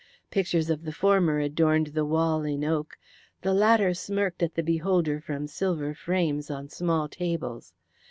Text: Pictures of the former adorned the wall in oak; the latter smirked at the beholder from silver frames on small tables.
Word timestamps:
Pictures 0.31 0.71
of 0.71 0.83
the 0.83 0.91
former 0.91 1.37
adorned 1.37 1.91
the 1.93 2.03
wall 2.03 2.41
in 2.41 2.63
oak; 2.65 2.97
the 3.43 3.53
latter 3.53 3.93
smirked 3.93 4.41
at 4.41 4.55
the 4.55 4.63
beholder 4.63 5.21
from 5.21 5.45
silver 5.45 5.93
frames 5.93 6.49
on 6.49 6.69
small 6.69 7.07
tables. 7.07 7.75